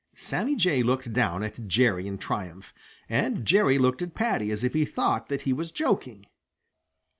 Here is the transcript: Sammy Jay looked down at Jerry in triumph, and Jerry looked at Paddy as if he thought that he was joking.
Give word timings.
Sammy 0.15 0.55
Jay 0.55 0.81
looked 0.81 1.13
down 1.13 1.43
at 1.43 1.67
Jerry 1.67 2.07
in 2.07 2.17
triumph, 2.17 2.73
and 3.07 3.45
Jerry 3.45 3.77
looked 3.77 4.01
at 4.01 4.15
Paddy 4.15 4.49
as 4.49 4.63
if 4.63 4.73
he 4.73 4.83
thought 4.83 5.29
that 5.29 5.43
he 5.43 5.53
was 5.53 5.71
joking. 5.71 6.25